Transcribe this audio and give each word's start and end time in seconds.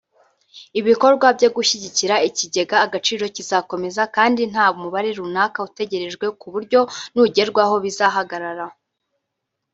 Ibikorwa 0.79 1.27
byo 1.37 1.49
gushyigikira 1.55 2.15
ikigega 2.29 2.75
Agaciro 2.85 3.23
kizakomeza 3.35 4.01
kandi 4.15 4.41
nta 4.51 4.65
mubare 4.79 5.09
runaka 5.19 5.57
utegerejwe 5.67 6.25
ku 6.39 6.47
buryo 6.53 6.79
nugerwaho 7.13 7.75
bizahagarara 7.83 8.65